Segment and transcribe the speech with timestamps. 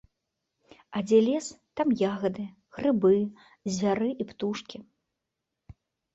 [0.99, 1.49] А дзе лес,
[1.81, 2.45] там ягады,
[2.79, 3.13] грыбы,
[3.75, 4.77] звяры і птушкі.